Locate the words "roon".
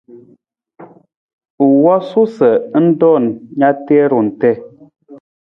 3.01-3.25